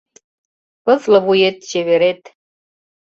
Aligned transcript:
Пызле 0.83 1.19
вует 1.25 1.57
чеверет- 1.69 2.21